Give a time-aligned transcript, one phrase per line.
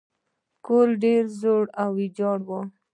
[0.65, 2.49] کور ډیر زوړ او ویجاړ و.